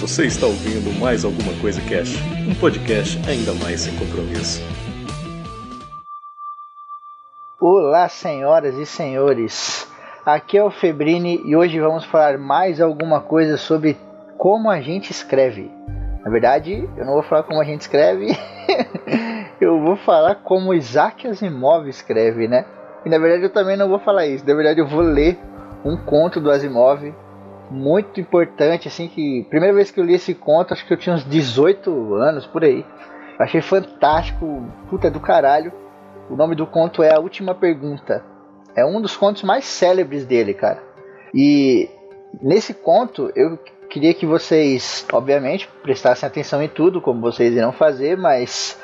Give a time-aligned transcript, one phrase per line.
[0.00, 2.14] Você está ouvindo mais alguma coisa Cash,
[2.48, 4.62] um podcast ainda mais sem compromisso.
[7.60, 9.90] Olá, senhoras e senhores.
[10.24, 13.96] Aqui é o Febrini e hoje vamos falar mais alguma coisa sobre
[14.36, 15.68] como a gente escreve.
[16.24, 18.28] Na verdade, eu não vou falar como a gente escreve,
[19.60, 22.64] eu vou falar como Isaac Asimov escreve, né?
[23.04, 24.46] E na verdade eu também não vou falar isso.
[24.46, 25.36] Na verdade eu vou ler
[25.84, 27.12] um conto do Asimov
[27.70, 31.14] muito importante, assim, que primeira vez que eu li esse conto, acho que eu tinha
[31.14, 32.84] uns 18 anos por aí.
[33.38, 35.72] Achei fantástico, puta do caralho.
[36.30, 38.24] O nome do conto é A Última Pergunta.
[38.74, 40.82] É um dos contos mais célebres dele, cara.
[41.34, 41.88] E
[42.42, 48.16] nesse conto eu queria que vocês, obviamente, prestassem atenção em tudo, como vocês irão fazer,
[48.16, 48.78] mas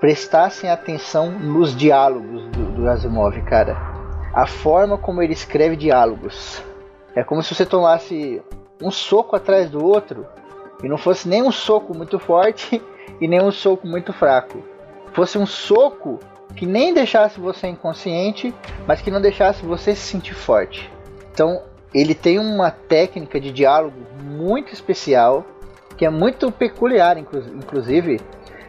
[0.00, 3.76] prestassem atenção nos diálogos do, do Asimov, cara.
[4.32, 6.62] A forma como ele escreve diálogos
[7.14, 8.42] é como se você tomasse
[8.80, 10.26] um soco atrás do outro
[10.82, 12.80] e não fosse nem um soco muito forte
[13.20, 14.62] e nem um soco muito fraco.
[15.12, 16.18] Fosse um soco
[16.54, 18.54] que nem deixasse você inconsciente,
[18.86, 20.90] mas que não deixasse você se sentir forte.
[21.32, 21.62] Então,
[21.92, 25.44] ele tem uma técnica de diálogo muito especial,
[25.96, 28.20] que é muito peculiar, inclusive,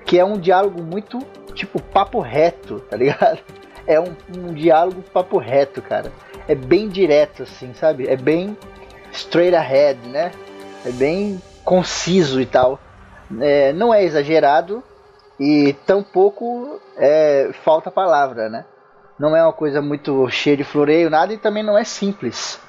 [0.06, 1.20] que é um diálogo muito
[1.54, 3.40] tipo papo reto, tá ligado?
[3.88, 6.12] É um, um diálogo papo reto, cara
[6.52, 8.10] é bem direto, assim, sabe?
[8.10, 8.58] É bem
[9.14, 10.32] straight ahead, né?
[10.86, 12.78] É bem conciso e tal.
[13.40, 14.84] É, não é exagerado
[15.40, 18.66] e tampouco é, falta palavra, né?
[19.18, 22.60] Não é uma coisa muito cheia de floreio, nada, e também não é simples.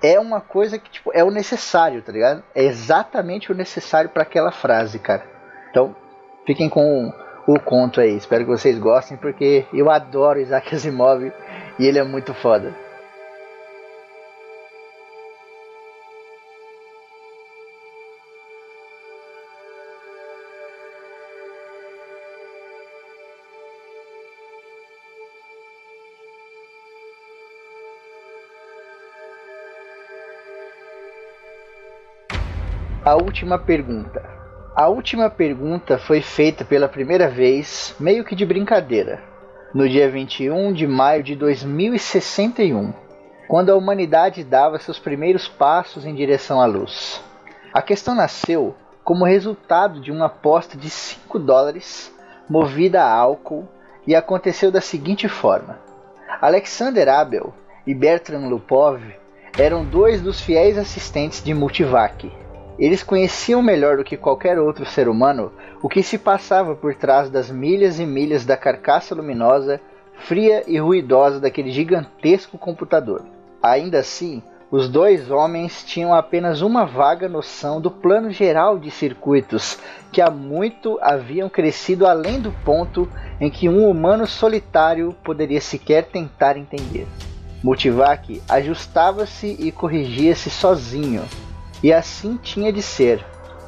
[0.00, 2.44] É uma coisa que, tipo, é o necessário, tá ligado?
[2.54, 5.24] É exatamente o necessário para aquela frase, cara.
[5.70, 5.96] Então,
[6.46, 7.12] fiquem com
[7.46, 8.16] o conto aí.
[8.16, 11.32] Espero que vocês gostem, porque eu adoro Isaac Asimov
[11.78, 12.72] e ele é muito foda.
[33.04, 34.22] A última pergunta.
[34.76, 39.20] A última pergunta foi feita pela primeira vez, meio que de brincadeira,
[39.74, 42.94] no dia 21 de maio de 2061,
[43.48, 47.20] quando a humanidade dava seus primeiros passos em direção à luz.
[47.74, 52.14] A questão nasceu como resultado de uma aposta de 5 dólares
[52.48, 53.66] movida a álcool
[54.06, 55.76] e aconteceu da seguinte forma:
[56.40, 57.52] Alexander Abel
[57.84, 59.02] e Bertrand Lupov
[59.58, 62.30] eram dois dos fiéis assistentes de Multivac,
[62.84, 67.30] eles conheciam melhor do que qualquer outro ser humano o que se passava por trás
[67.30, 69.80] das milhas e milhas da carcaça luminosa,
[70.26, 73.24] fria e ruidosa daquele gigantesco computador.
[73.62, 79.78] Ainda assim, os dois homens tinham apenas uma vaga noção do plano geral de circuitos
[80.10, 83.08] que há muito haviam crescido além do ponto
[83.40, 87.06] em que um humano solitário poderia sequer tentar entender.
[87.62, 91.22] Multivac ajustava-se e corrigia-se sozinho,
[91.82, 93.24] e assim tinha de ser,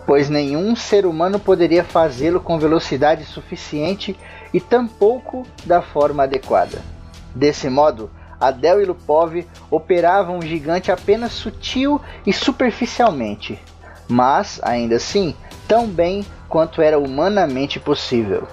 [0.06, 4.16] pois nenhum ser humano poderia fazê-lo com velocidade suficiente
[4.52, 6.82] e tampouco da forma adequada.
[7.34, 8.10] Desse modo,
[8.40, 13.58] Adel e Lupov operavam um gigante apenas sutil e superficialmente,
[14.06, 15.34] mas, ainda assim,
[15.66, 18.46] tão bem quanto era humanamente possível.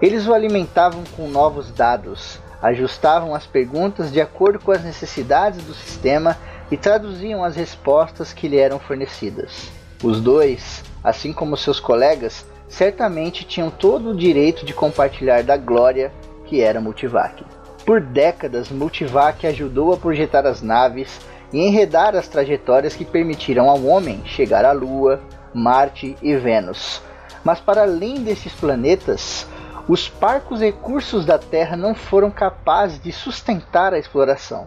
[0.00, 5.74] Eles o alimentavam com novos dados, ajustavam as perguntas de acordo com as necessidades do
[5.74, 6.36] sistema
[6.74, 9.70] e traduziam as respostas que lhe eram fornecidas.
[10.02, 16.10] Os dois, assim como seus colegas, certamente tinham todo o direito de compartilhar da glória
[16.46, 17.44] que era Multivac.
[17.86, 21.20] Por décadas, Multivac ajudou a projetar as naves
[21.52, 25.20] e enredar as trajetórias que permitiram ao homem chegar à Lua,
[25.54, 27.00] Marte e Vênus.
[27.44, 29.46] Mas para além desses planetas,
[29.86, 34.66] os parcos recursos da Terra não foram capazes de sustentar a exploração.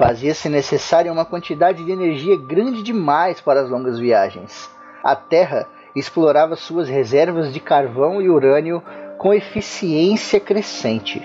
[0.00, 4.70] Fazia-se necessária uma quantidade de energia grande demais para as longas viagens.
[5.04, 8.82] A Terra explorava suas reservas de carvão e urânio
[9.18, 11.22] com eficiência crescente,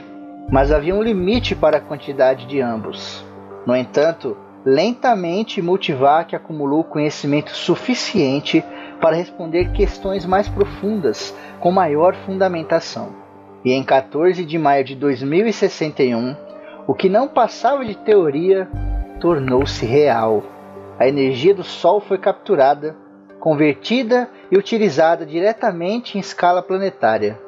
[0.51, 3.23] mas havia um limite para a quantidade de ambos.
[3.65, 4.35] No entanto,
[4.65, 8.61] lentamente Multivac acumulou conhecimento suficiente
[8.99, 13.15] para responder questões mais profundas com maior fundamentação.
[13.63, 16.35] E em 14 de maio de 2061,
[16.87, 18.67] o que não passava de teoria
[19.19, 20.43] tornou-se real.
[20.99, 22.95] A energia do Sol foi capturada,
[23.39, 27.39] convertida e utilizada diretamente em escala planetária.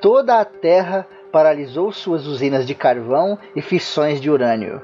[0.00, 4.80] Toda a Terra paralisou suas usinas de carvão e fissões de urânio.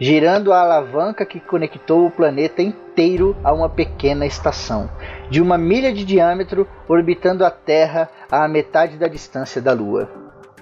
[0.00, 4.88] girando a alavanca que conectou o planeta inteiro a uma pequena estação,
[5.28, 10.08] de uma milha de diâmetro, orbitando a Terra a metade da distância da Lua.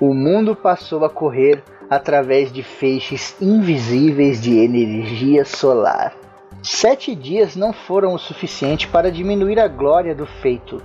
[0.01, 6.15] O mundo passou a correr através de feixes invisíveis de energia solar.
[6.63, 10.83] Sete dias não foram o suficiente para diminuir a glória do feito,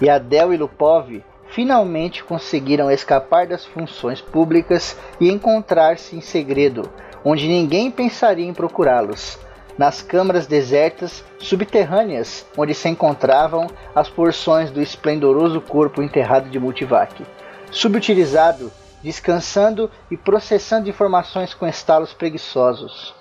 [0.00, 6.90] e Adel e Lupov finalmente conseguiram escapar das funções públicas e encontrar-se em segredo,
[7.24, 9.38] onde ninguém pensaria em procurá-los,
[9.78, 17.24] nas câmaras desertas subterrâneas onde se encontravam as porções do esplendoroso corpo enterrado de Multivac,
[17.70, 18.72] subutilizado,
[19.02, 23.14] descansando e processando informações com estalos preguiçosos.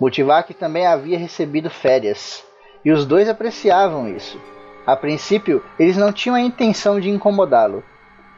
[0.00, 2.44] Multivac também havia recebido férias,
[2.84, 4.40] e os dois apreciavam isso.
[4.86, 7.84] A princípio, eles não tinham a intenção de incomodá-lo.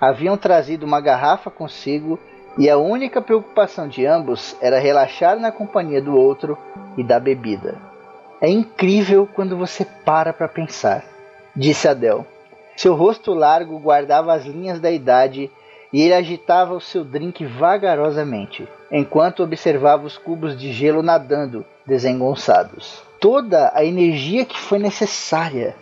[0.01, 2.19] Haviam trazido uma garrafa consigo
[2.59, 6.59] e a única preocupação de ambos era relaxar na companhia do outro
[6.97, 7.79] e da bebida.
[8.41, 11.05] É incrível quando você para para pensar,
[11.55, 12.25] disse Adele.
[12.77, 15.51] Seu rosto largo guardava as linhas da idade
[15.93, 23.03] e ele agitava o seu drink vagarosamente, enquanto observava os cubos de gelo nadando, desengonçados.
[23.19, 25.75] Toda a energia que foi necessária,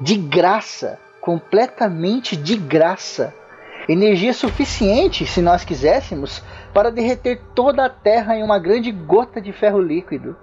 [0.00, 3.32] de graça, completamente de graça,
[3.88, 6.42] energia suficiente, se nós quiséssemos,
[6.74, 10.36] para derreter toda a Terra em uma grande gota de ferro líquido.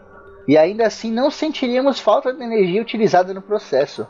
[0.48, 4.08] E ainda assim não sentiríamos falta de energia utilizada no processo.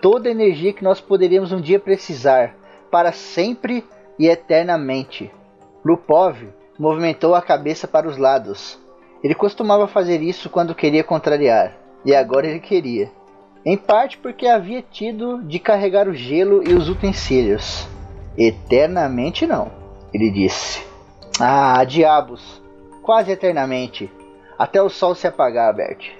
[0.00, 2.54] Toda a energia que nós poderíamos um dia precisar,
[2.90, 3.84] para sempre
[4.20, 5.32] e eternamente.
[5.82, 6.36] Lupov
[6.78, 8.78] movimentou a cabeça para os lados.
[9.24, 11.74] Ele costumava fazer isso quando queria contrariar,
[12.04, 13.10] e agora ele queria.
[13.64, 17.88] Em parte porque havia tido de carregar o gelo e os utensílios.
[18.36, 19.72] Eternamente não,
[20.12, 20.86] ele disse.
[21.40, 22.62] Ah, diabos!
[23.02, 24.12] Quase eternamente.
[24.58, 26.10] Até o sol se apagar, Bert.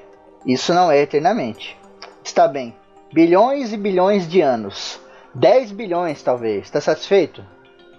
[0.46, 1.76] Isso não é eternamente.
[2.24, 2.74] Está bem.
[3.12, 4.98] Bilhões e bilhões de anos.
[5.34, 6.64] 10 bilhões, talvez.
[6.64, 7.44] Está satisfeito?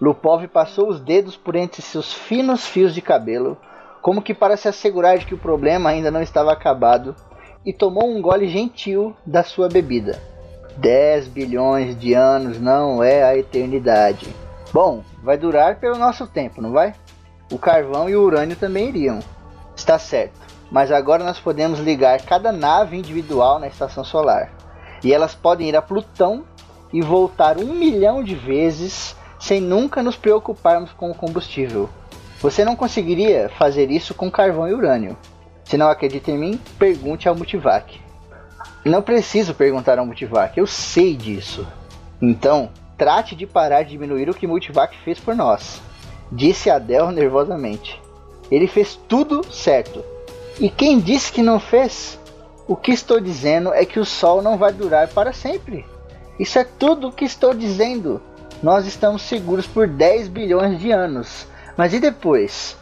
[0.01, 3.55] Lupov passou os dedos por entre seus finos fios de cabelo,
[4.01, 7.15] como que para se assegurar de que o problema ainda não estava acabado,
[7.63, 10.19] e tomou um gole gentil da sua bebida.
[10.77, 14.33] 10 bilhões de anos não é a eternidade.
[14.73, 16.95] Bom, vai durar pelo nosso tempo, não vai?
[17.51, 19.19] O carvão e o urânio também iriam.
[19.75, 20.39] Está certo.
[20.71, 24.51] Mas agora nós podemos ligar cada nave individual na estação solar.
[25.03, 26.43] E elas podem ir a Plutão
[26.91, 31.89] e voltar um milhão de vezes sem nunca nos preocuparmos com o combustível.
[32.39, 35.17] Você não conseguiria fazer isso com carvão e urânio.
[35.63, 37.99] Se não acredita em mim, pergunte ao Multivac.
[38.85, 41.67] Não preciso perguntar ao Multivac, eu sei disso.
[42.21, 45.81] Então, trate de parar de diminuir o que Multivac fez por nós,
[46.31, 47.99] disse Adel nervosamente.
[48.51, 50.03] Ele fez tudo certo.
[50.59, 52.19] E quem disse que não fez?
[52.67, 55.85] O que estou dizendo é que o Sol não vai durar para sempre.
[56.39, 58.21] Isso é tudo o que estou dizendo.
[58.63, 61.47] Nós estamos seguros por 10 bilhões de anos.
[61.75, 62.77] Mas e depois?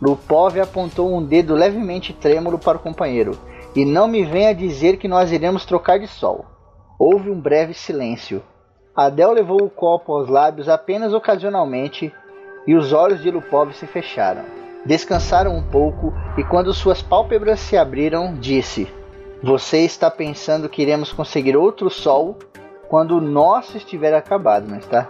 [0.00, 3.36] Lupov apontou um dedo levemente trêmulo para o companheiro.
[3.74, 6.44] E não me venha dizer que nós iremos trocar de sol.
[6.96, 8.42] Houve um breve silêncio.
[8.94, 12.14] Adel levou o copo aos lábios apenas ocasionalmente
[12.64, 14.44] e os olhos de Lupov se fecharam.
[14.86, 18.86] Descansaram um pouco e quando suas pálpebras se abriram, disse:
[19.42, 22.38] Você está pensando que iremos conseguir outro sol
[22.88, 25.08] quando o nosso estiver acabado, não está?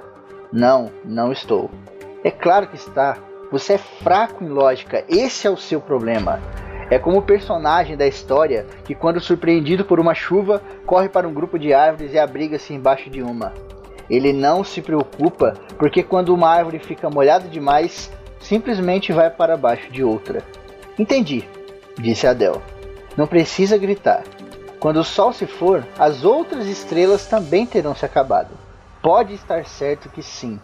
[0.53, 1.71] Não, não estou.
[2.23, 3.19] É claro que está.
[3.51, 6.41] Você é fraco em lógica, esse é o seu problema.
[6.91, 11.33] É como o personagem da história que, quando surpreendido por uma chuva, corre para um
[11.33, 13.53] grupo de árvores e abriga-se embaixo de uma.
[14.09, 19.91] Ele não se preocupa porque, quando uma árvore fica molhada demais, simplesmente vai para baixo
[19.91, 20.43] de outra.
[20.99, 21.49] Entendi,
[21.99, 22.61] disse Adele.
[23.17, 24.23] Não precisa gritar.
[24.79, 28.51] Quando o sol se for, as outras estrelas também terão se acabado.
[29.05, 30.59] Pode estar certo que sim,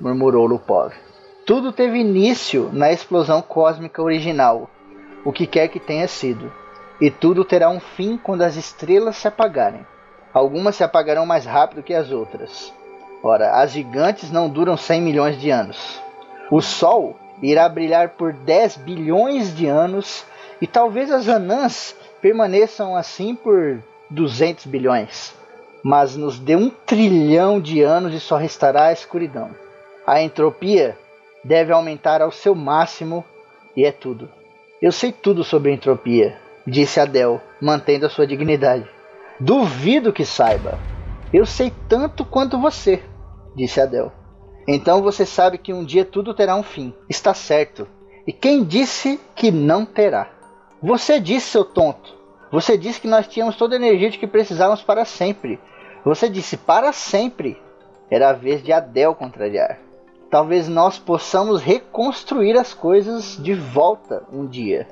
[0.00, 0.94] murmurou Lupov.
[1.44, 4.70] Tudo teve início na explosão cósmica original,
[5.26, 6.50] o que quer que tenha sido.
[6.98, 9.84] E tudo terá um fim quando as estrelas se apagarem.
[10.32, 12.72] Algumas se apagarão mais rápido que as outras.
[13.22, 16.00] Ora, as gigantes não duram 100 milhões de anos.
[16.50, 20.24] O Sol irá brilhar por 10 bilhões de anos
[20.62, 25.41] e talvez as anãs permaneçam assim por 200 bilhões.
[25.82, 29.50] Mas nos dê um trilhão de anos e só restará a escuridão.
[30.06, 30.96] A entropia
[31.44, 33.24] deve aumentar ao seu máximo
[33.76, 34.28] e é tudo.
[34.80, 38.88] Eu sei tudo sobre entropia, disse Adel, mantendo a sua dignidade.
[39.38, 40.78] Duvido que saiba.
[41.32, 43.02] Eu sei tanto quanto você,
[43.56, 44.12] disse Adel.
[44.66, 46.94] Então você sabe que um dia tudo terá um fim.
[47.08, 47.88] Está certo.
[48.26, 50.30] E quem disse que não terá?
[50.82, 52.14] Você disse, seu tonto.
[52.50, 55.58] Você disse que nós tínhamos toda a energia de que precisávamos para sempre.
[56.04, 57.60] Você disse para sempre.
[58.10, 59.78] Era a vez de Adel contrariar.
[60.30, 64.88] Talvez nós possamos reconstruir as coisas de volta um dia,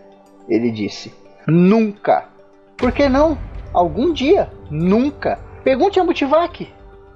[0.49, 1.14] ele disse.
[1.47, 2.29] Nunca.
[2.76, 3.38] Por que não?
[3.73, 4.50] Algum dia.
[4.71, 5.38] Nunca.
[5.64, 6.71] Pergunte a Multivac.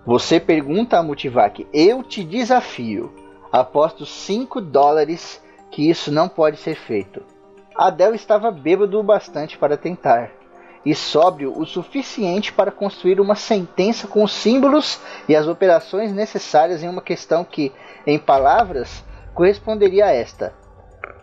[0.06, 1.66] Você pergunta a Multivac.
[1.72, 3.12] Eu te desafio.
[3.52, 7.22] Aposto 5 dólares que isso não pode ser feito.
[7.76, 10.30] Adel estava bêbado o bastante para tentar,
[10.84, 16.82] e sóbrio o suficiente para construir uma sentença com os símbolos e as operações necessárias
[16.82, 17.72] em uma questão que,
[18.06, 19.02] em palavras,
[19.34, 20.52] corresponderia a esta: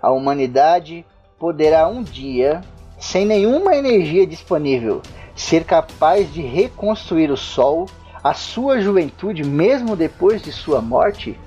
[0.02, 1.06] A humanidade
[1.40, 2.62] poderá um dia,
[3.00, 5.02] sem nenhuma energia disponível,
[5.36, 7.88] ser capaz de reconstruir o Sol,
[8.24, 11.40] a sua juventude, mesmo depois de sua morte?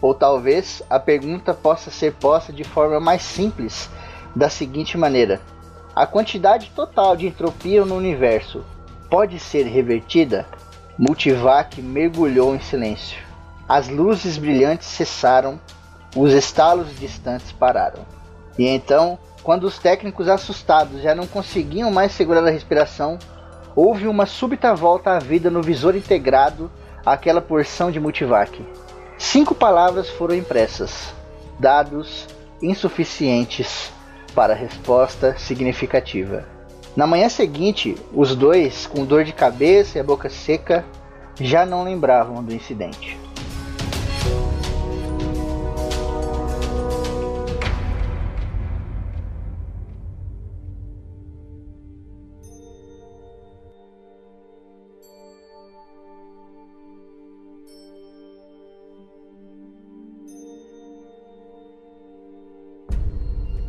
[0.00, 3.90] Ou talvez a pergunta possa ser posta de forma mais simples,
[4.34, 5.40] da seguinte maneira:
[5.94, 8.64] A quantidade total de entropia no universo
[9.10, 10.46] pode ser revertida?
[10.96, 13.18] Multivac mergulhou em silêncio.
[13.68, 15.60] As luzes brilhantes cessaram,
[16.14, 18.04] os estalos distantes pararam.
[18.56, 23.18] E então, quando os técnicos assustados já não conseguiam mais segurar a respiração,
[23.74, 26.70] houve uma súbita volta à vida no visor integrado
[27.04, 28.64] àquela porção de Multivac.
[29.18, 31.12] Cinco palavras foram impressas:
[31.58, 32.26] dados
[32.62, 33.92] insuficientes
[34.34, 36.44] para resposta significativa.
[36.96, 40.84] Na manhã seguinte, os dois, com dor de cabeça e a boca seca,
[41.40, 43.18] já não lembravam do incidente.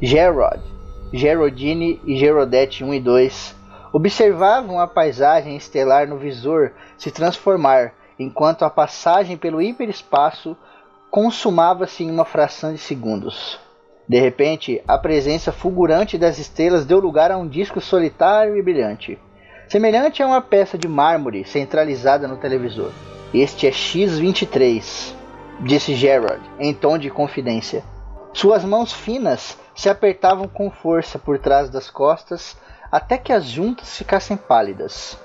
[0.01, 0.63] Gerard,
[1.13, 3.55] Gerodine e Gerodete 1 e 2
[3.93, 10.58] observavam a paisagem estelar no visor se transformar, enquanto a passagem pelo hiperespaço
[11.12, 13.60] consumava-se em uma fração de segundos.
[14.08, 19.20] De repente, a presença fulgurante das estrelas deu lugar a um disco solitário e brilhante,
[19.67, 22.91] semelhante a uma peça de mármore centralizada no televisor.
[23.31, 25.13] Este é X-23,
[25.60, 27.84] disse Gerard, em tom de confidência.
[28.34, 32.57] Suas mãos finas se apertavam com força por trás das costas
[32.91, 35.17] até que as juntas ficassem pálidas.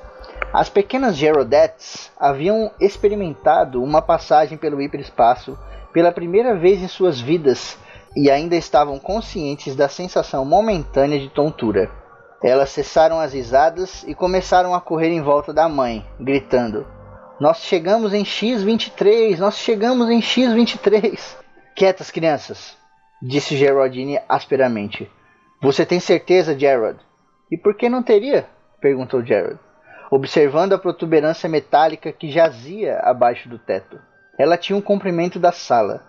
[0.53, 5.59] As pequenas Gerodettes haviam experimentado uma passagem pelo hiperespaço
[5.93, 7.79] pela primeira vez em suas vidas
[8.15, 11.91] e ainda estavam conscientes da sensação momentânea de tontura.
[12.43, 16.87] Elas cessaram as risadas e começaram a correr em volta da mãe, gritando:
[17.41, 19.39] Nós chegamos em X23!
[19.39, 21.19] Nós chegamos em X23!
[21.75, 22.76] Quietas, crianças!
[23.23, 25.11] Disse Geraldine asperamente.
[25.61, 26.99] Você tem certeza, Gerald?
[27.51, 28.47] E por que não teria?
[28.81, 29.59] perguntou Gerald,
[30.11, 33.99] observando a protuberância metálica que jazia abaixo do teto.
[34.39, 36.05] Ela tinha um comprimento da sala,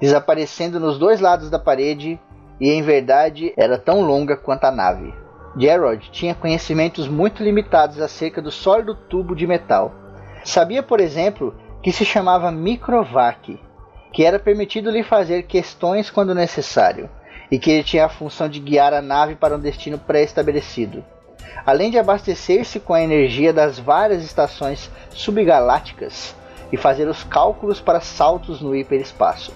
[0.00, 2.18] desaparecendo nos dois lados da parede,
[2.60, 5.12] e em verdade era tão longa quanto a nave.
[5.56, 9.92] Gerald tinha conhecimentos muito limitados acerca do sólido tubo de metal.
[10.44, 13.60] Sabia, por exemplo, que se chamava microvac,
[14.12, 17.08] que era permitido lhe fazer questões quando necessário,
[17.50, 21.04] e que ele tinha a função de guiar a nave para um destino pré-estabelecido,
[21.64, 26.34] além de abastecer-se com a energia das várias estações subgalácticas
[26.72, 29.52] e fazer os cálculos para saltos no hiperespaço.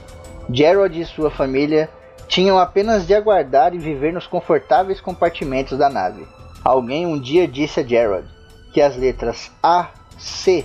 [0.50, 1.88] Gerald e sua família
[2.28, 6.26] tinham apenas de aguardar e viver nos confortáveis compartimentos da nave.
[6.64, 8.28] Alguém um dia disse a Gerald
[8.72, 10.64] que as letras A, C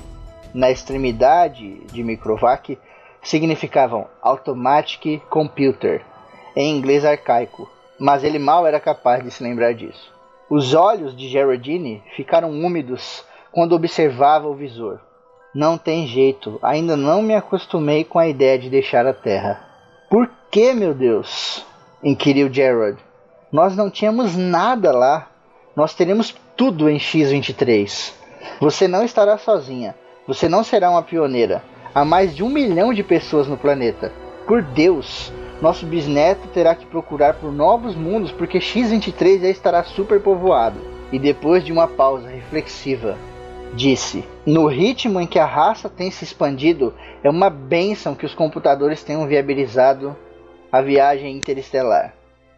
[0.53, 2.77] na extremidade de Microvac
[3.23, 6.03] significavam Automatic Computer,
[6.55, 10.11] em inglês arcaico, mas ele mal era capaz de se lembrar disso.
[10.49, 14.99] Os olhos de Geraldine ficaram úmidos quando observava o visor.
[15.53, 19.65] Não tem jeito, ainda não me acostumei com a ideia de deixar a Terra.
[20.09, 21.65] Por que, meu Deus?
[22.03, 22.97] inquiriu Gerard.
[23.51, 25.29] Nós não tínhamos nada lá.
[25.75, 28.13] Nós teremos tudo em X23.
[28.59, 29.95] Você não estará sozinha.
[30.27, 31.63] Você não será uma pioneira.
[31.93, 34.13] Há mais de um milhão de pessoas no planeta.
[34.47, 35.31] Por Deus,
[35.61, 40.79] nosso bisneto terá que procurar por novos mundos porque X23 já estará superpovoado.
[41.11, 43.17] E depois de uma pausa reflexiva,
[43.73, 48.33] disse: No ritmo em que a raça tem se expandido, é uma bênção que os
[48.33, 50.15] computadores tenham viabilizado
[50.71, 52.13] a viagem interestelar.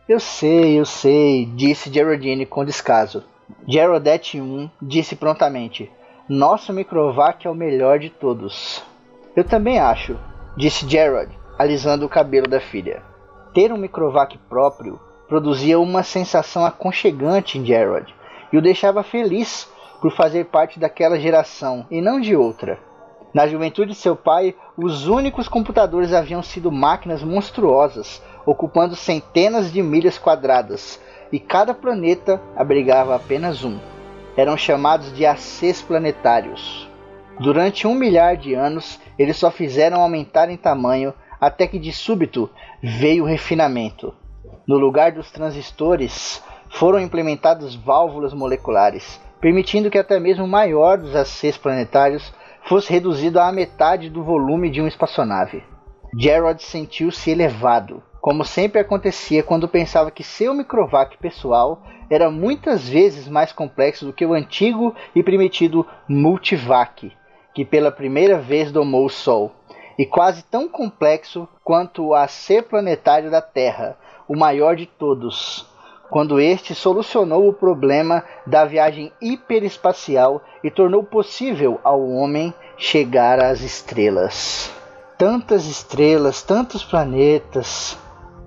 [0.08, 3.24] Eu sei, eu sei, disse Geraldine com descaso.
[3.68, 5.90] Geraldette 1 disse prontamente:
[6.30, 8.93] Nosso microvac é o melhor de todos.
[9.36, 10.16] Eu também acho,
[10.56, 13.02] disse Gerard, alisando o cabelo da filha.
[13.54, 18.14] Ter um microvac próprio produzia uma sensação aconchegante em Gerard
[18.52, 19.68] e o deixava feliz
[20.00, 22.78] por fazer parte daquela geração e não de outra.
[23.34, 29.82] Na juventude de seu pai, os únicos computadores haviam sido máquinas monstruosas, ocupando centenas de
[29.82, 33.80] milhas quadradas, e cada planeta abrigava apenas um.
[34.38, 36.88] Eram chamados de ACs planetários.
[37.40, 42.50] Durante um milhar de anos, eles só fizeram aumentar em tamanho até que de súbito
[42.82, 44.14] veio o refinamento.
[44.68, 51.16] No lugar dos transistores, foram implementadas válvulas moleculares, permitindo que até mesmo o maior dos
[51.16, 55.64] ACs planetários fosse reduzido à metade do volume de uma espaçonave.
[56.18, 63.28] Gerard sentiu-se elevado, como sempre acontecia quando pensava que seu microvac pessoal era muitas vezes
[63.28, 67.12] mais complexo do que o antigo e primitivo Multivac,
[67.54, 69.52] que pela primeira vez domou o Sol,
[69.98, 75.66] e quase tão complexo quanto o AC planetário da Terra, o maior de todos,
[76.10, 83.62] quando este solucionou o problema da viagem hiperespacial e tornou possível ao homem chegar às
[83.62, 84.72] estrelas.
[85.18, 87.98] Tantas estrelas, tantos planetas,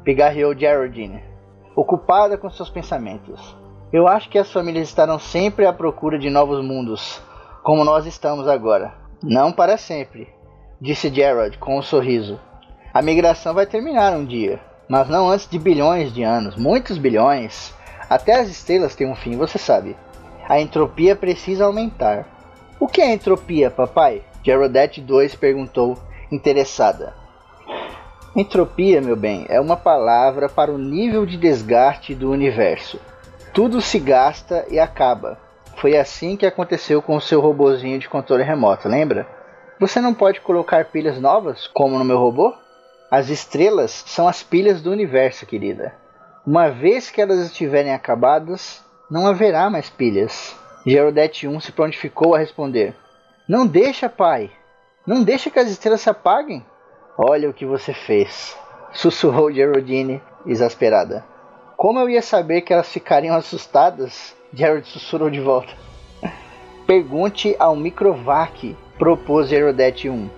[0.04, 1.22] pigarreou Geraldine,
[1.74, 3.56] ocupada com seus pensamentos.
[3.92, 7.20] Eu acho que as famílias estarão sempre à procura de novos mundos,
[7.66, 8.94] como nós estamos agora.
[9.20, 10.28] Não para sempre,
[10.80, 12.38] disse Gerald com um sorriso.
[12.94, 17.74] A migração vai terminar um dia mas não antes de bilhões de anos, muitos bilhões.
[18.08, 19.96] Até as estrelas têm um fim, você sabe.
[20.48, 22.26] A entropia precisa aumentar.
[22.78, 24.22] O que é entropia, papai?
[24.44, 25.98] Geraldette 2 perguntou,
[26.30, 27.14] interessada.
[28.36, 33.00] Entropia, meu bem, é uma palavra para o nível de desgaste do universo.
[33.52, 35.38] Tudo se gasta e acaba.
[35.76, 39.26] Foi assim que aconteceu com o seu robozinho de controle remoto, lembra?
[39.78, 42.54] Você não pode colocar pilhas novas, como no meu robô?
[43.10, 45.94] As estrelas são as pilhas do universo, querida.
[46.46, 50.56] Uma vez que elas estiverem acabadas, não haverá mais pilhas.
[50.86, 52.94] Geraldete 1 se prontificou a responder:
[53.48, 54.50] Não deixa, pai.
[55.06, 56.64] Não deixa que as estrelas se apaguem.
[57.18, 58.56] Olha o que você fez,
[58.92, 61.24] sussurrou Geraldine, exasperada.
[61.76, 64.35] Como eu ia saber que elas ficariam assustadas?
[64.52, 65.72] Gerald sussurrou de volta.
[66.86, 70.30] Pergunte ao Microvac, propôs Geraldete 1.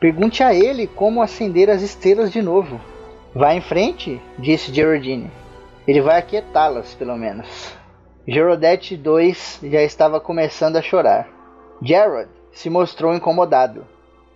[0.00, 2.80] Pergunte a ele como acender as estrelas de novo.
[3.34, 5.30] Vá em frente, disse Geraldine.
[5.86, 7.76] Ele vai aquietá-las, pelo menos.
[8.26, 11.28] Gerodette 2 já estava começando a chorar.
[11.82, 13.84] Gerard se mostrou incomodado.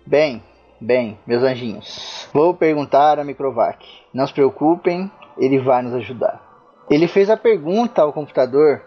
[0.05, 0.43] Bem,
[0.79, 2.29] bem, meus anjinhos.
[2.33, 3.85] Vou perguntar a Microvac.
[4.13, 6.41] Não se preocupem, ele vai nos ajudar.
[6.89, 8.83] Ele fez a pergunta ao computador,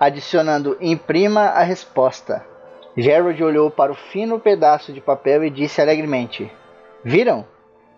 [0.00, 2.42] adicionando imprima a resposta.
[2.96, 6.50] Gerald olhou para o fino pedaço de papel e disse alegremente:
[7.04, 7.44] Viram?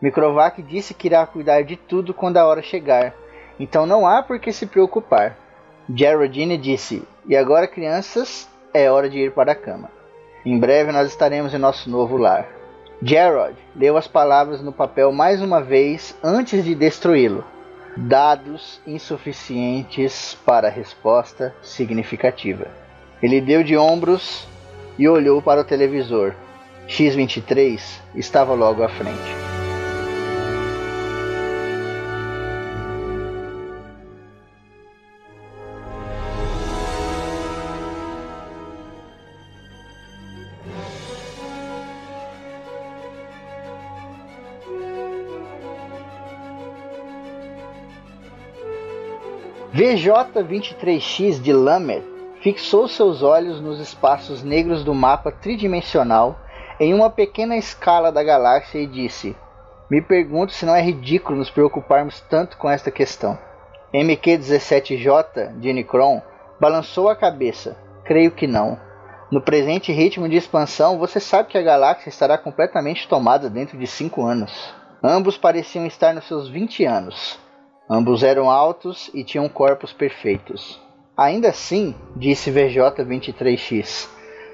[0.01, 3.15] Microvac disse que irá cuidar de tudo quando a hora chegar,
[3.59, 5.39] então não há por que se preocupar.
[5.95, 9.89] Geraldine disse: E agora, crianças, é hora de ir para a cama.
[10.45, 12.49] Em breve nós estaremos em nosso novo lar.
[13.01, 17.45] Gerald leu as palavras no papel mais uma vez antes de destruí-lo.
[17.97, 22.67] Dados insuficientes para resposta significativa.
[23.23, 24.49] Ele deu de ombros
[24.99, 26.35] e olhou para o televisor.
[26.89, 27.81] X-23
[28.15, 29.52] estava logo à frente.
[49.83, 52.05] VJ-23X de Lamet
[52.41, 56.39] fixou seus olhos nos espaços negros do mapa tridimensional
[56.79, 59.35] em uma pequena escala da galáxia e disse:
[59.91, 63.37] Me pergunto se não é ridículo nos preocuparmos tanto com esta questão.
[63.93, 66.23] MQ-17J de Nicron
[66.61, 67.77] balançou a cabeça.
[68.05, 68.79] Creio que não.
[69.33, 73.89] No presente ritmo de expansão, você sabe que a galáxia estará completamente tomada dentro de
[73.89, 74.73] 5 anos.
[75.03, 77.43] Ambos pareciam estar nos seus 20 anos.
[77.89, 80.81] Ambos eram altos e tinham corpos perfeitos.
[81.17, 84.09] Ainda assim, disse VJ23X,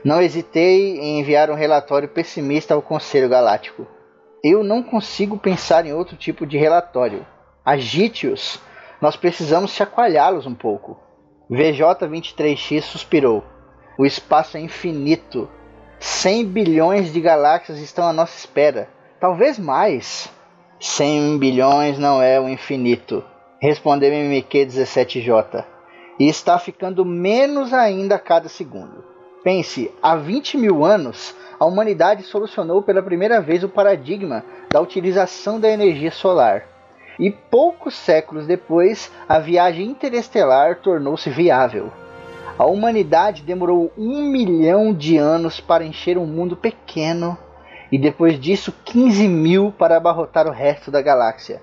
[0.05, 3.87] não hesitei em enviar um relatório pessimista ao Conselho Galáctico.
[4.43, 7.27] Eu não consigo pensar em outro tipo de relatório.
[7.65, 8.61] Agite-os.
[9.01, 10.99] Nós precisamos chacoalhá-los um pouco.
[11.51, 13.45] VJ23X suspirou.
[13.99, 15.49] O espaço é infinito.
[15.99, 18.89] 100 bilhões de galáxias estão à nossa espera.
[19.21, 20.31] Talvez mais.
[20.81, 23.25] 100 bilhões não é o infinito,
[23.61, 25.65] respondeu MQ-17J
[26.21, 29.03] e está ficando menos ainda a cada segundo.
[29.43, 35.59] Pense, há 20 mil anos, a humanidade solucionou pela primeira vez o paradigma da utilização
[35.59, 36.65] da energia solar.
[37.19, 41.91] e poucos séculos depois a viagem interestelar tornou-se viável.
[42.57, 47.37] A humanidade demorou um milhão de anos para encher um mundo pequeno
[47.91, 51.63] e depois disso 15 mil para abarrotar o resto da galáxia.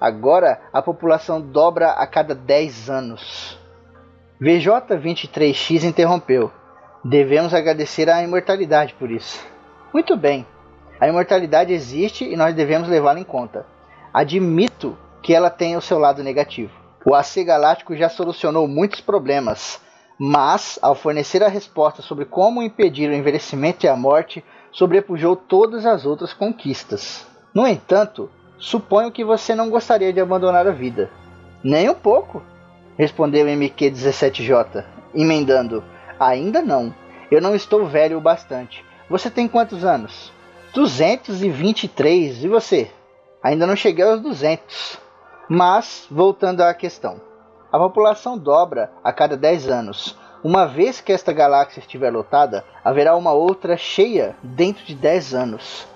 [0.00, 3.58] Agora a população dobra a cada 10 anos.
[4.40, 6.50] VJ23X interrompeu.
[7.04, 9.44] Devemos agradecer à imortalidade por isso.
[9.92, 10.46] Muito bem.
[11.00, 13.66] A imortalidade existe e nós devemos levá-la em conta.
[14.12, 16.72] Admito que ela tem o seu lado negativo.
[17.04, 19.80] O AC Galáctico já solucionou muitos problemas,
[20.18, 24.44] mas, ao fornecer a resposta sobre como impedir o envelhecimento e a morte,
[24.78, 27.26] sobrepujou todas as outras conquistas.
[27.52, 31.10] No entanto, suponho que você não gostaria de abandonar a vida.
[31.64, 32.40] Nem um pouco,
[32.96, 35.82] respondeu MQ-17J, emendando:
[36.20, 36.94] Ainda não.
[37.28, 38.84] Eu não estou velho o bastante.
[39.10, 40.32] Você tem quantos anos?
[40.72, 42.44] 223.
[42.44, 42.88] E você?
[43.42, 44.96] Ainda não cheguei aos 200.
[45.48, 47.20] Mas, voltando à questão.
[47.72, 50.16] A população dobra a cada 10 anos.
[50.42, 55.86] Uma vez que esta galáxia estiver lotada, haverá uma outra cheia dentro de 10 anos.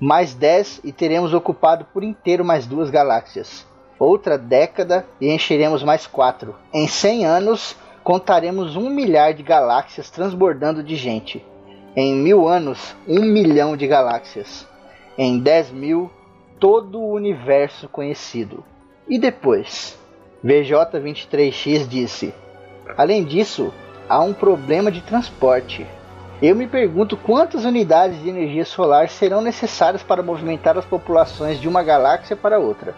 [0.00, 3.64] Mais 10 e teremos ocupado por inteiro mais duas galáxias.
[4.00, 6.56] Outra década e encheremos mais quatro.
[6.74, 11.44] Em 100 anos, contaremos um milhar de galáxias transbordando de gente.
[11.94, 14.66] Em mil anos, um milhão de galáxias.
[15.16, 16.10] Em 10 mil,
[16.58, 18.64] todo o universo conhecido.
[19.08, 19.96] E depois?
[20.44, 22.34] VJ23X disse:
[22.96, 23.72] Além disso,
[24.08, 25.86] há um problema de transporte.
[26.40, 31.68] Eu me pergunto quantas unidades de energia solar serão necessárias para movimentar as populações de
[31.68, 32.94] uma galáxia para outra.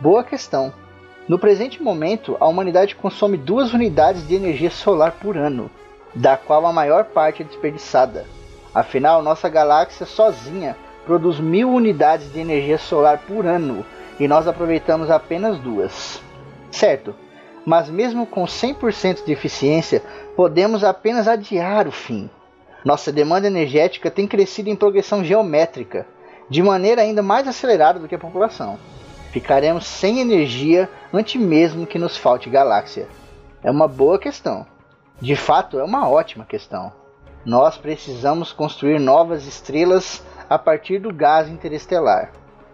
[0.00, 0.72] Boa questão.
[1.28, 5.70] No presente momento, a humanidade consome duas unidades de energia solar por ano,
[6.14, 8.24] da qual a maior parte é desperdiçada.
[8.74, 13.84] Afinal, nossa galáxia sozinha produz mil unidades de energia solar por ano
[14.18, 16.24] e nós aproveitamos apenas duas
[16.76, 17.14] certo.
[17.66, 20.00] Mas mesmo com 100% de eficiência,
[20.36, 22.30] podemos apenas adiar o fim.
[22.84, 26.06] Nossa demanda energética tem crescido em progressão geométrica,
[26.48, 28.78] de maneira ainda mais acelerada do que a população.
[29.32, 33.08] Ficaremos sem energia antes mesmo que nos falte galáxia.
[33.64, 34.64] É uma boa questão.
[35.20, 36.92] De fato, é uma ótima questão.
[37.44, 42.30] Nós precisamos construir novas estrelas a partir do gás interestelar,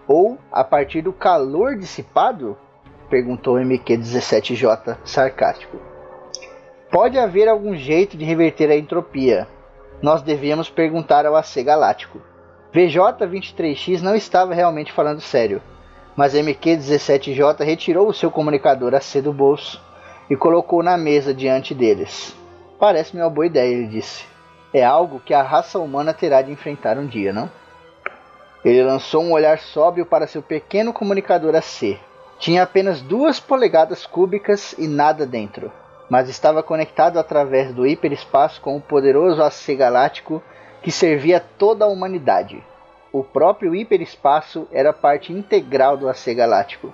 [0.06, 2.58] ou a partir do calor dissipado
[3.12, 5.76] perguntou MQ-17J, sarcástico.
[6.90, 9.46] Pode haver algum jeito de reverter a entropia.
[10.00, 12.22] Nós devíamos perguntar ao AC Galáctico.
[12.72, 15.60] VJ-23X não estava realmente falando sério,
[16.16, 19.78] mas MQ-17J retirou o seu comunicador AC do bolso
[20.30, 22.34] e colocou na mesa diante deles.
[22.78, 24.24] Parece-me uma boa ideia, ele disse.
[24.72, 27.50] É algo que a raça humana terá de enfrentar um dia, não?
[28.64, 32.00] Ele lançou um olhar sóbrio para seu pequeno comunicador AC
[32.42, 35.70] tinha apenas duas polegadas cúbicas e nada dentro,
[36.10, 40.42] mas estava conectado através do hiperespaço com o poderoso AC galáctico
[40.82, 42.60] que servia toda a humanidade.
[43.12, 46.92] O próprio hiperespaço era parte integral do AC galáctico.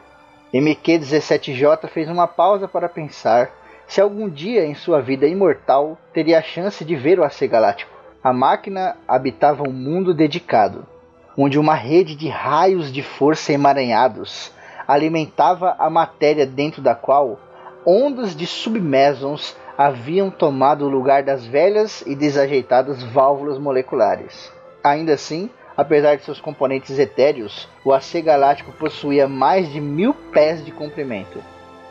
[0.53, 3.51] MQ-17J fez uma pausa para pensar
[3.87, 7.97] se algum dia em sua vida imortal teria a chance de ver o AC galáctico.
[8.23, 10.87] A máquina habitava um mundo dedicado,
[11.35, 14.53] onde uma rede de raios de força emaranhados
[14.89, 17.39] alimentava a matéria dentro da qual
[17.85, 24.51] ondas de submésons haviam tomado o lugar das velhas e desajeitadas válvulas moleculares.
[24.83, 30.65] Ainda assim, apesar de seus componentes etéreos, o AC galáctico possuía mais de mil pés
[30.65, 31.39] de comprimento.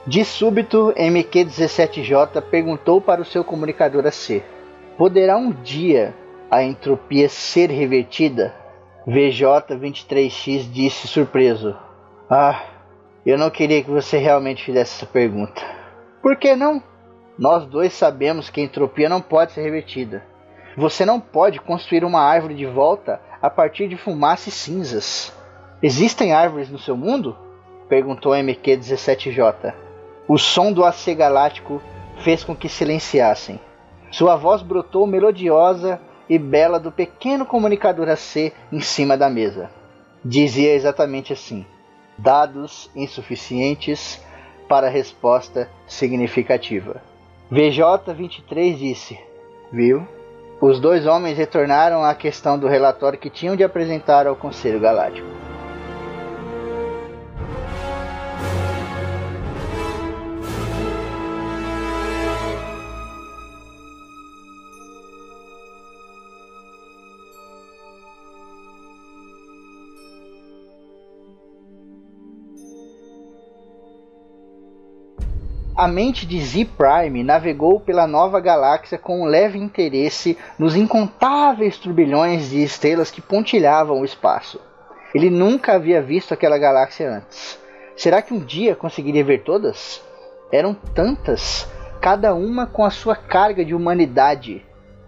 [0.05, 4.41] De súbito, MQ-17J perguntou para o seu comunicador AC:
[4.97, 6.13] Poderá um dia
[6.49, 8.53] a entropia ser revertida?
[9.05, 11.75] VJ-23X disse surpreso:
[12.29, 12.61] Ah,
[13.29, 15.61] eu não queria que você realmente fizesse essa pergunta.
[16.21, 16.81] Por que não?
[17.37, 20.23] Nós dois sabemos que a entropia não pode ser revertida.
[20.77, 25.33] Você não pode construir uma árvore de volta a partir de fumaça e cinzas.
[25.83, 27.37] Existem árvores no seu mundo?
[27.89, 29.73] Perguntou MQ-17J.
[30.27, 31.81] O som do AC galáctico
[32.19, 33.59] fez com que silenciassem.
[34.09, 39.69] Sua voz brotou melodiosa e bela do pequeno comunicador AC em cima da mesa.
[40.23, 41.65] Dizia exatamente assim:
[42.17, 44.21] dados insuficientes
[44.67, 47.01] para resposta significativa.
[47.51, 49.19] VJ23 disse:
[49.71, 50.05] Viu?
[50.59, 55.46] Os dois homens retornaram à questão do relatório que tinham de apresentar ao Conselho Galáctico.
[75.77, 81.77] A mente de Z Prime navegou pela nova galáxia com um leve interesse nos incontáveis
[81.77, 84.59] turbilhões de estrelas que pontilhavam o espaço.
[85.13, 87.59] Ele nunca havia visto aquela galáxia antes.
[87.95, 90.01] Será que um dia conseguiria ver todas?
[90.51, 91.69] Eram tantas,
[92.01, 94.65] cada uma com a sua carga de humanidade,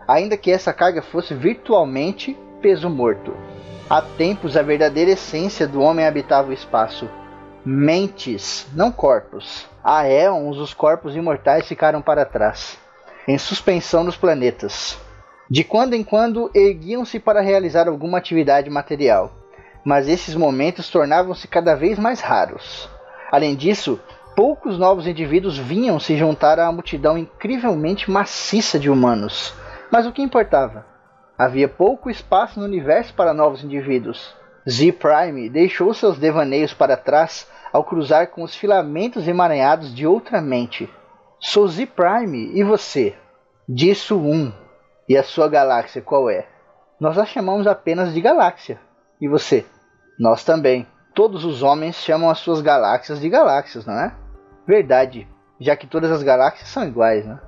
[0.08, 3.34] ainda que essa carga fosse virtualmente peso morto.
[3.90, 7.10] Há tempos a verdadeira essência do homem habitava o espaço.
[7.66, 9.68] Mentes, não corpos.
[9.84, 12.78] Há éons os corpos imortais ficaram para trás,
[13.28, 15.00] em suspensão nos planetas.
[15.50, 19.32] De quando em quando erguiam-se para realizar alguma atividade material,
[19.84, 22.90] mas esses momentos tornavam-se cada vez mais raros.
[23.32, 24.00] Além disso,
[24.36, 29.54] poucos novos indivíduos vinham se juntar à multidão incrivelmente maciça de humanos.
[29.90, 30.86] Mas o que importava?
[31.38, 34.36] Havia pouco espaço no universo para novos indivíduos.
[34.68, 40.42] Z Prime deixou seus devaneios para trás ao cruzar com os filamentos emaranhados de outra
[40.42, 40.90] mente.
[41.40, 43.16] Sou Z Prime e você?
[43.68, 44.52] Disso um.
[45.08, 46.48] E a sua galáxia qual é?
[47.00, 48.80] Nós a chamamos apenas de galáxia.
[49.22, 49.66] E você?
[50.20, 50.86] Nós também.
[51.16, 54.14] Todos os homens chamam as suas galáxias de galáxias, não é?
[54.68, 55.28] Verdade,
[55.60, 57.40] já que todas as galáxias são iguais, né?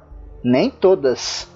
[0.44, 1.50] Nem todas.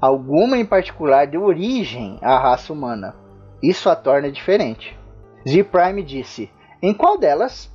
[0.00, 3.14] Alguma em particular deu origem à raça humana.
[3.62, 4.98] Isso a torna diferente.
[5.46, 6.50] Z Prime disse:
[6.80, 7.70] Em qual delas?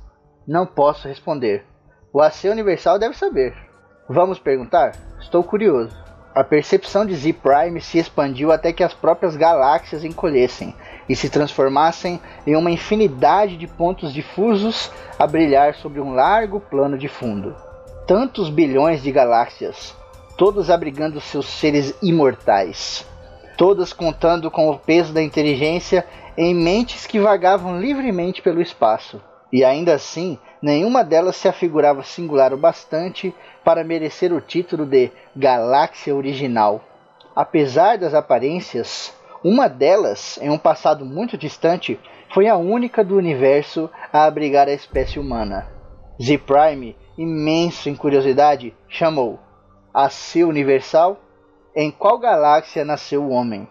[0.46, 1.64] Não posso responder.
[2.12, 3.54] O AC Universal deve saber.
[4.08, 4.92] Vamos perguntar?
[5.20, 5.94] Estou curioso.
[6.34, 10.74] A percepção de Z Prime se expandiu até que as próprias galáxias encolhessem
[11.08, 16.96] e se transformassem em uma infinidade de pontos difusos a brilhar sobre um largo plano
[16.96, 17.54] de fundo.
[18.06, 19.94] Tantos bilhões de galáxias,
[20.36, 23.04] todas abrigando seus seres imortais,
[23.56, 26.06] todas contando com o peso da inteligência
[26.40, 29.20] em mentes que vagavam livremente pelo espaço
[29.52, 35.10] e ainda assim, nenhuma delas se afigurava singular o bastante para merecer o título de
[35.34, 36.80] Galáxia Original.
[37.34, 41.98] Apesar das aparências, uma delas, em um passado muito distante,
[42.32, 45.66] foi a única do universo a abrigar a espécie humana.
[46.22, 49.40] Z-Prime, imenso em curiosidade, chamou:
[49.92, 51.18] AC Universal?
[51.74, 53.66] Em qual galáxia nasceu o homem?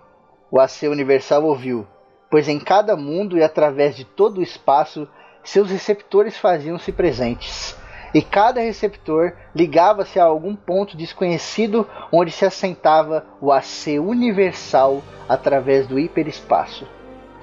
[0.52, 1.88] O AC Universal ouviu,
[2.30, 5.08] pois em cada mundo e através de todo o espaço
[5.44, 7.78] seus receptores faziam-se presentes,
[8.14, 15.88] e cada receptor ligava-se a algum ponto desconhecido onde se assentava o AC universal através
[15.88, 16.88] do hiperespaço.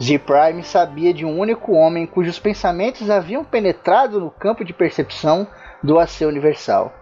[0.02, 5.46] Z-Prime sabia de um único homem cujos pensamentos haviam penetrado no campo de percepção
[5.82, 6.92] do AC universal.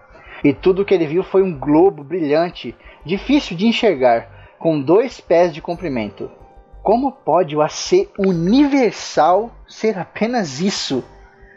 [0.45, 5.21] E tudo o que ele viu foi um globo brilhante, difícil de enxergar, com dois
[5.21, 6.31] pés de comprimento.
[6.83, 11.05] Como pode o AC universal ser apenas isso?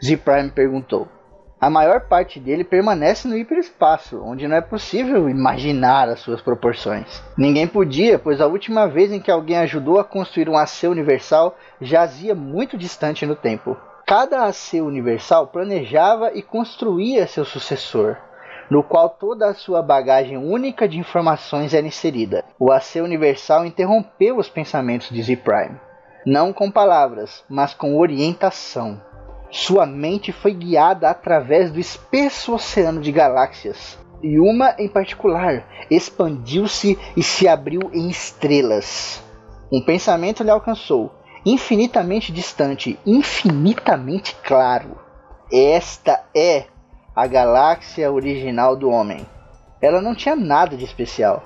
[0.00, 1.08] Z-Prime perguntou.
[1.60, 7.20] A maior parte dele permanece no hiperespaço, onde não é possível imaginar as suas proporções.
[7.36, 11.58] Ninguém podia, pois a última vez em que alguém ajudou a construir um AC universal
[11.80, 13.76] jazia muito distante no tempo.
[14.06, 18.16] Cada AC universal planejava e construía seu sucessor,
[18.70, 22.44] no qual toda a sua bagagem única de informações era inserida.
[22.58, 25.80] O AC Universal interrompeu os pensamentos de Z-Prime,
[26.24, 29.00] não com palavras, mas com orientação.
[29.50, 36.98] Sua mente foi guiada através do espesso oceano de galáxias, e uma em particular expandiu-se
[37.16, 39.22] e se abriu em estrelas.
[39.72, 41.12] Um pensamento lhe alcançou,
[41.44, 44.98] infinitamente distante, infinitamente claro.
[45.52, 46.64] Esta é
[47.16, 49.24] a galáxia original do homem.
[49.80, 51.42] Ela não tinha nada de especial.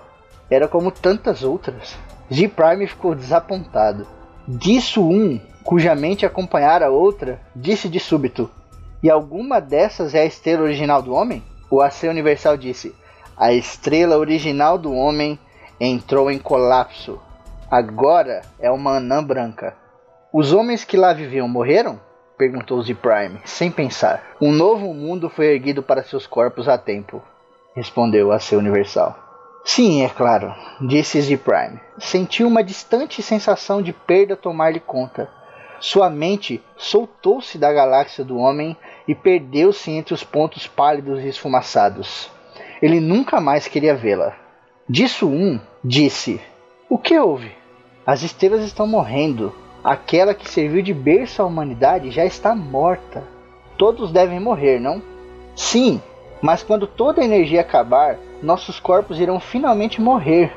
[0.51, 1.97] Era como tantas outras.
[2.33, 4.05] Z Prime ficou desapontado.
[4.49, 8.51] Disso um, cuja mente acompanhara outra, disse de súbito:
[9.01, 11.41] E alguma dessas é a estrela original do homem?
[11.71, 12.93] O AC Universal disse:
[13.37, 15.39] A estrela original do homem
[15.79, 17.21] entrou em colapso.
[17.71, 19.77] Agora é uma anã branca.
[20.33, 22.01] Os homens que lá viviam morreram?
[22.41, 24.35] Perguntou Z-Prime, sem pensar.
[24.41, 27.23] Um novo mundo foi erguido para seus corpos a tempo.
[27.77, 29.15] Respondeu a seu universal.
[29.63, 30.51] Sim, é claro,
[30.81, 31.79] disse Z-Prime.
[31.99, 35.29] Sentiu uma distante sensação de perda tomar-lhe conta.
[35.81, 38.75] Sua mente soltou-se da galáxia do homem
[39.07, 42.31] e perdeu-se entre os pontos pálidos e esfumaçados.
[42.81, 44.35] Ele nunca mais queria vê-la.
[44.89, 46.41] Disso um disse:
[46.89, 47.53] O que houve?
[48.07, 49.55] As estrelas estão morrendo.
[49.83, 53.25] Aquela que serviu de berço à humanidade já está morta.
[53.79, 55.03] Todos devem morrer, não?
[55.57, 56.03] Sim,
[56.43, 60.53] mas quando toda a energia acabar, nossos corpos irão finalmente morrer.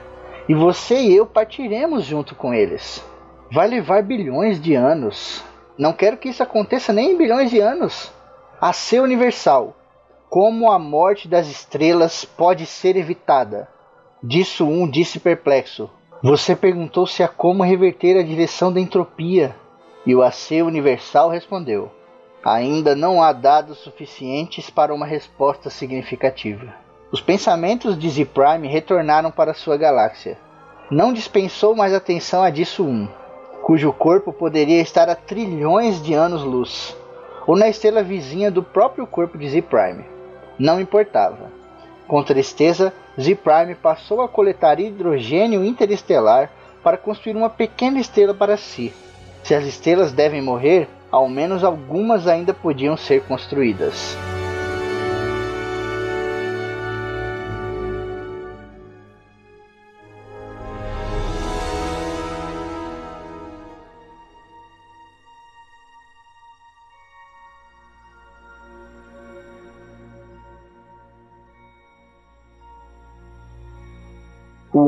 [0.47, 3.01] E você e eu partiremos junto com eles.
[3.49, 5.43] Vai levar bilhões de anos.
[5.77, 8.12] Não quero que isso aconteça nem em bilhões de anos.
[8.59, 9.75] A ser universal.
[10.33, 13.69] como a morte das estrelas pode ser evitada.
[14.23, 15.91] Disso um disse perplexo.
[16.23, 19.53] Você perguntou-se a como reverter a direção da entropia.
[20.05, 21.91] E o AC Universal respondeu:
[22.41, 26.73] Ainda não há dados suficientes para uma resposta significativa.
[27.12, 30.38] Os pensamentos de Z-Prime retornaram para sua galáxia.
[30.89, 33.05] Não dispensou mais atenção a Disso 1,
[33.62, 36.95] cujo corpo poderia estar a trilhões de anos-luz,
[37.45, 40.05] ou na estrela vizinha do próprio corpo de Z-Prime.
[40.57, 41.51] Não importava.
[42.13, 46.52] Com tristeza, Z-Prime passou a coletar hidrogênio interestelar
[46.84, 48.93] para construir uma pequena estrela para si.
[49.43, 54.15] Se as estrelas devem morrer, ao menos algumas ainda podiam ser construídas.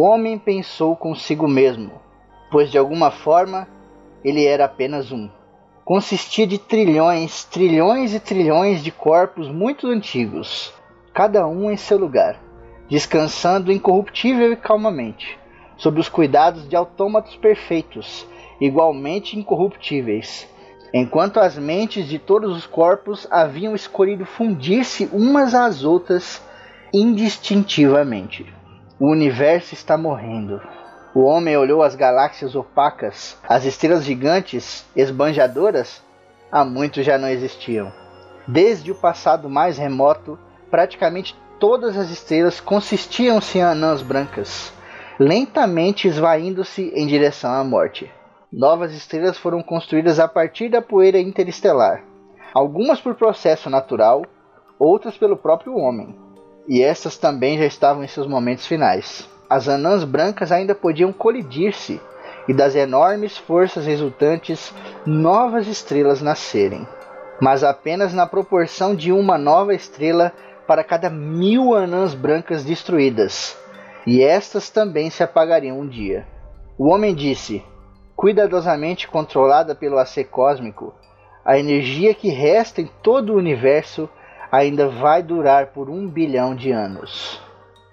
[0.06, 1.92] Homem pensou consigo mesmo,
[2.52, 3.68] pois de alguma forma
[4.24, 5.30] ele era apenas um.
[5.84, 10.72] Consistia de trilhões, trilhões e trilhões de corpos muito antigos,
[11.14, 12.40] cada um em seu lugar,
[12.88, 15.40] descansando incorruptível e calmamente,
[15.76, 18.28] sob os cuidados de autômatos perfeitos,
[18.62, 20.48] igualmente incorruptíveis,
[20.94, 26.42] enquanto as mentes de todos os corpos haviam escolhido fundir-se umas às outras
[26.94, 28.55] indistintivamente.
[28.98, 30.62] O universo está morrendo.
[31.14, 36.02] O homem olhou as galáxias opacas, as estrelas gigantes, esbanjadoras,
[36.50, 37.92] há muito já não existiam.
[38.48, 40.40] Desde o passado mais remoto,
[40.72, 44.72] praticamente todas as estrelas consistiam-se em anãs brancas,
[45.20, 48.10] lentamente esvaindo-se em direção à morte.
[48.50, 52.02] Novas estrelas foram construídas a partir da poeira interestelar,
[52.54, 54.22] algumas por processo natural,
[54.80, 56.24] outras pelo próprio homem
[56.68, 59.28] e estas também já estavam em seus momentos finais.
[59.50, 62.02] As anãs brancas ainda podiam colidir-se
[62.48, 64.74] e das enormes forças resultantes
[65.06, 66.88] novas estrelas nascerem,
[67.40, 70.32] mas apenas na proporção de uma nova estrela
[70.68, 73.58] para cada mil anãs brancas destruídas,
[74.06, 76.26] e estas também se apagariam um dia.
[76.78, 77.64] O homem disse,
[78.16, 80.94] cuidadosamente controlada pelo AC cósmico,
[81.44, 84.10] a energia que resta em todo o universo
[84.52, 87.42] ainda vai durar por um bilhão de anos.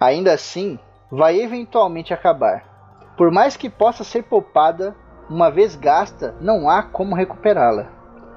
[0.01, 0.79] Ainda assim,
[1.11, 3.12] vai eventualmente acabar.
[3.17, 4.97] Por mais que possa ser poupada,
[5.29, 7.87] uma vez gasta, não há como recuperá-la.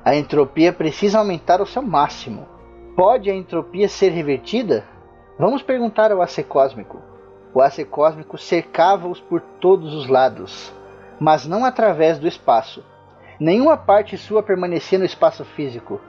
[0.03, 2.47] A entropia precisa aumentar ao seu máximo.
[2.95, 4.85] Pode a entropia ser revertida?
[5.39, 7.01] Vamos perguntar ao AC cósmico.
[7.53, 10.73] O AC cósmico cercava-os por todos os lados,
[11.19, 12.83] mas não através do espaço.
[13.39, 15.99] Nenhuma parte sua permanecia no espaço físico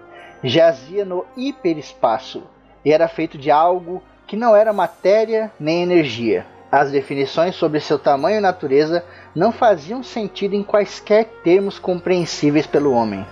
[0.46, 2.44] jazia no hiperespaço
[2.84, 6.46] e era feito de algo que não era matéria nem energia.
[6.70, 9.04] As definições sobre seu tamanho e natureza
[9.34, 13.24] não faziam sentido em quaisquer termos compreensíveis pelo homem.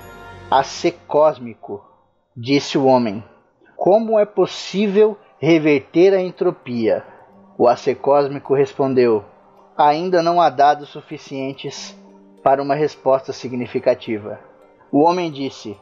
[0.51, 1.85] A ser cósmico,
[2.37, 3.25] disse o homem.
[3.77, 7.05] Como é possível reverter a entropia?
[7.59, 9.25] O AC cósmico respondeu:
[9.77, 11.97] Ainda não há dados suficientes
[12.43, 14.39] para uma resposta significativa.
[14.93, 15.77] O homem disse: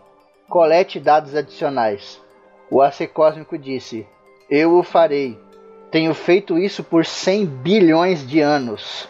[0.52, 2.20] Colete dados adicionais.
[2.70, 4.06] O AC Cósmico disse:
[4.50, 5.40] Eu o farei.
[5.90, 9.08] Tenho feito isso por 100 bilhões de anos.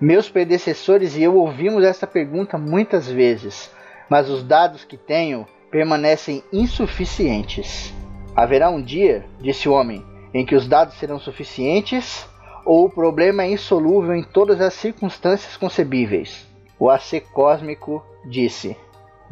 [0.00, 3.72] Meus predecessores e eu ouvimos essa pergunta muitas vezes,
[4.08, 7.92] mas os dados que tenho permanecem insuficientes.
[8.36, 10.00] Haverá um dia, disse o homem,
[10.32, 12.24] em que os dados serão suficientes
[12.64, 16.46] ou o problema é insolúvel em todas as circunstâncias concebíveis.
[16.78, 18.76] O AC Cósmico disse: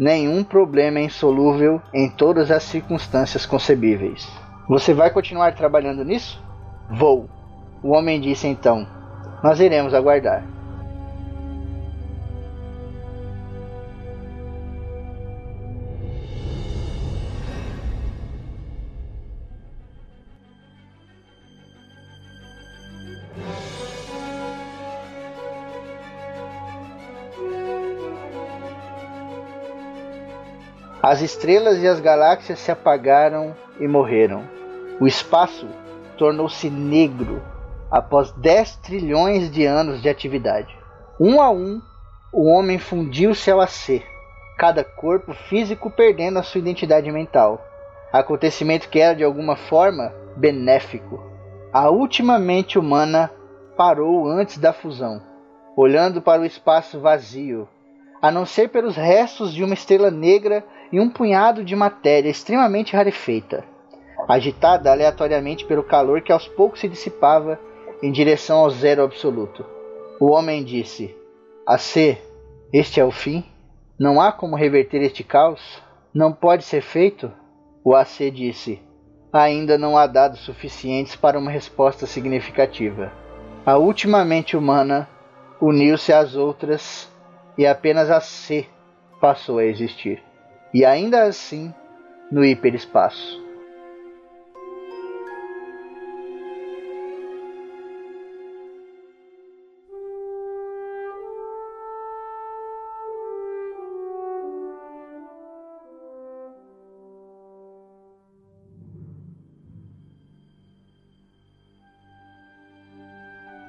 [0.03, 4.29] nenhum problema é insolúvel em todas as circunstâncias concebíveis.
[4.69, 6.43] Você vai continuar trabalhando nisso?
[6.91, 7.29] Vou.
[7.83, 8.85] O homem disse então:
[9.45, 10.45] Nós iremos aguardar.
[31.03, 34.45] As estrelas e as galáxias se apagaram e morreram.
[35.01, 35.67] O espaço
[36.17, 37.43] tornou-se negro
[37.91, 40.73] após 10 trilhões de anos de atividade.
[41.19, 41.83] Um a um,
[42.33, 44.01] o homem fundiu-se ao AC,
[44.57, 47.61] cada corpo físico perdendo a sua identidade mental.
[48.13, 51.21] Acontecimento que era de alguma forma benéfico.
[51.73, 53.29] A última mente humana
[53.77, 55.21] parou antes da fusão,
[55.77, 57.69] olhando para o espaço vazio,
[58.21, 62.95] a não ser pelos restos de uma estrela negra e um punhado de matéria extremamente
[62.95, 63.65] rarefeita.
[64.29, 67.59] agitada aleatoriamente pelo calor que aos poucos se dissipava
[68.01, 69.65] em direção ao zero absoluto.
[70.21, 71.17] O homem disse:
[71.67, 72.19] AC,
[72.73, 73.45] este é o fim?
[73.99, 75.83] Não há como reverter este caos?
[76.15, 77.33] Não pode ser feito?
[77.85, 78.81] O AC disse:
[79.33, 83.11] Ainda não há dados suficientes para uma resposta significativa.
[83.65, 85.09] A última mente humana
[85.61, 87.11] uniu-se às outras
[87.57, 88.67] e apenas a C
[89.21, 90.23] passou a existir.
[90.75, 91.73] E ainda assim,
[92.31, 93.43] no hiperespaço.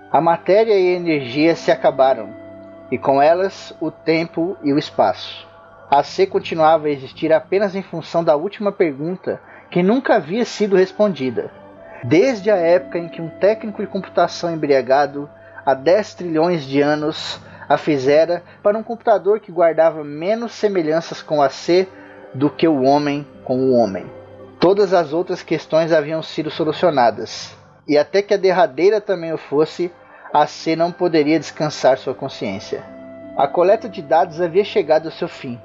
[0.09, 2.29] A matéria e a energia se acabaram,
[2.89, 5.52] e com elas o tempo e o espaço.
[5.95, 9.39] A C continuava a existir apenas em função da última pergunta
[9.69, 11.51] que nunca havia sido respondida.
[12.03, 15.29] Desde a época em que um técnico de computação embriagado,
[15.63, 17.39] há 10 trilhões de anos,
[17.69, 21.87] a fizera para um computador que guardava menos semelhanças com a C
[22.33, 24.07] do que o homem com o homem.
[24.59, 27.55] Todas as outras questões haviam sido solucionadas,
[27.87, 29.93] e até que a derradeira também o fosse,
[30.33, 32.83] a C não poderia descansar sua consciência.
[33.37, 35.61] A coleta de dados havia chegado ao seu fim.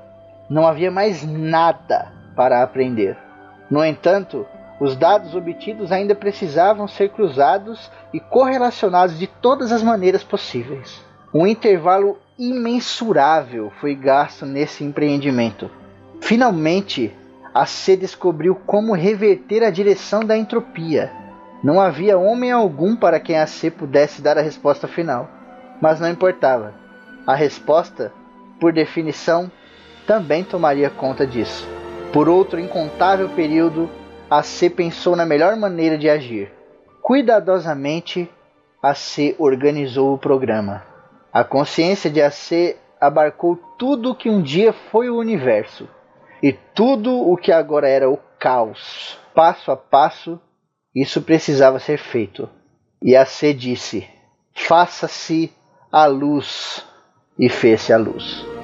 [0.49, 3.17] Não havia mais nada para aprender.
[3.71, 4.47] No entanto,
[4.81, 11.05] os dados obtidos ainda precisavam ser cruzados e correlacionados de todas as maneiras possíveis.
[11.35, 15.71] Um intervalo imensurável foi gasto nesse empreendimento.
[16.21, 17.15] Finalmente,
[17.53, 21.13] a C descobriu como reverter a direção da entropia
[21.63, 25.29] não havia homem algum para quem a C pudesse dar a resposta final.
[25.81, 26.73] Mas não importava.
[27.27, 28.13] A resposta,
[28.61, 29.51] por definição,
[30.09, 31.69] também tomaria conta disso.
[32.15, 33.91] Por outro incontável período,
[34.31, 36.51] a C pensou na melhor maneira de agir.
[37.03, 38.29] Cuidadosamente,
[38.83, 40.83] a C organizou o programa.
[41.31, 45.87] A consciência de AC abarcou tudo o que um dia foi o universo
[46.43, 49.19] e tudo o que agora era o caos.
[49.35, 50.41] Passo a passo,
[50.95, 52.49] isso precisava ser feito.
[53.03, 54.09] E a C disse:
[54.55, 55.53] Faça-se
[55.93, 56.85] a luz,
[57.39, 58.58] e fez-se a luz.